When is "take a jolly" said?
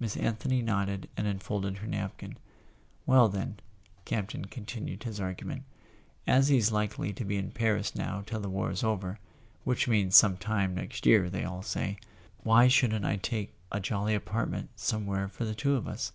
13.16-14.14